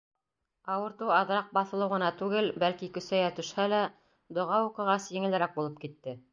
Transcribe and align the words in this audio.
Ауыртыу 0.75 1.11
аҙыраҡ 1.17 1.51
баҫылыу 1.57 1.91
ғына 1.91 2.09
түгел, 2.23 2.49
бәлки 2.65 2.91
көсәйә 2.97 3.29
төшһә 3.43 3.69
лә, 3.77 3.85
доға 4.41 4.61
уҡығас, 4.71 5.09
еңелерәк 5.21 5.59
булып 5.61 5.81
китте. 5.87 6.21